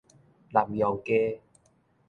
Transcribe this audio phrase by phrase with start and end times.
[0.49, 1.39] 南陽街